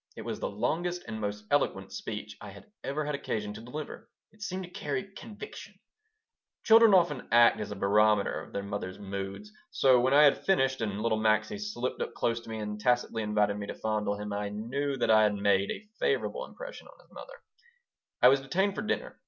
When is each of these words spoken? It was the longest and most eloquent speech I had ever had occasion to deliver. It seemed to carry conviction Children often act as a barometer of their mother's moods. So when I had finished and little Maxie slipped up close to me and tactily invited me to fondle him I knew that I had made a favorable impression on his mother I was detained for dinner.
It 0.17 0.23
was 0.23 0.39
the 0.39 0.49
longest 0.49 1.03
and 1.07 1.21
most 1.21 1.45
eloquent 1.51 1.91
speech 1.91 2.35
I 2.41 2.49
had 2.49 2.65
ever 2.83 3.05
had 3.05 3.13
occasion 3.13 3.53
to 3.53 3.61
deliver. 3.61 4.09
It 4.31 4.41
seemed 4.41 4.63
to 4.63 4.69
carry 4.71 5.03
conviction 5.13 5.75
Children 6.63 6.95
often 6.95 7.27
act 7.31 7.59
as 7.59 7.69
a 7.69 7.75
barometer 7.75 8.41
of 8.41 8.51
their 8.51 8.63
mother's 8.63 8.97
moods. 8.97 9.51
So 9.69 9.99
when 9.99 10.15
I 10.15 10.23
had 10.23 10.43
finished 10.43 10.81
and 10.81 11.03
little 11.03 11.19
Maxie 11.19 11.59
slipped 11.59 12.01
up 12.01 12.15
close 12.15 12.39
to 12.39 12.49
me 12.49 12.57
and 12.57 12.79
tactily 12.81 13.21
invited 13.21 13.57
me 13.59 13.67
to 13.67 13.75
fondle 13.75 14.17
him 14.19 14.33
I 14.33 14.49
knew 14.49 14.97
that 14.97 15.11
I 15.11 15.21
had 15.21 15.35
made 15.35 15.69
a 15.69 15.85
favorable 15.99 16.47
impression 16.47 16.87
on 16.87 16.99
his 17.05 17.11
mother 17.13 17.35
I 18.23 18.29
was 18.29 18.41
detained 18.41 18.73
for 18.73 18.81
dinner. 18.81 19.19